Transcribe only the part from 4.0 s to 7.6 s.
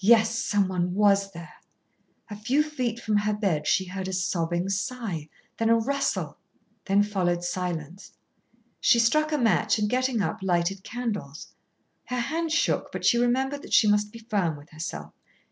a sobbing sigh, then a rustle, then followed